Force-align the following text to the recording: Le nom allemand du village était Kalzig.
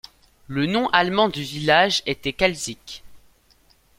Le 0.47 0.65
nom 0.65 0.87
allemand 0.89 1.29
du 1.29 1.43
village 1.43 2.01
était 2.07 2.33
Kalzig. 2.33 3.03